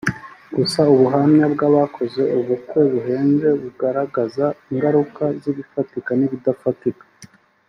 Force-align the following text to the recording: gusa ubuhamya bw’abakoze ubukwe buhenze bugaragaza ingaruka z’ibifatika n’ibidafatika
gusa 0.57 0.79
ubuhamya 0.93 1.45
bw’abakoze 1.53 2.21
ubukwe 2.37 2.79
buhenze 2.91 3.47
bugaragaza 3.61 4.45
ingaruka 4.71 5.23
z’ibifatika 5.41 6.11
n’ibidafatika 6.19 7.05